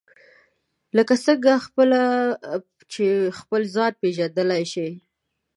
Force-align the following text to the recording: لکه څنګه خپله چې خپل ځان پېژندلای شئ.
لکه 0.97 1.13
څنګه 1.25 1.51
خپله 1.65 2.01
چې 2.93 3.05
خپل 3.39 3.61
ځان 3.75 3.91
پېژندلای 4.01 4.63
شئ. 4.73 4.91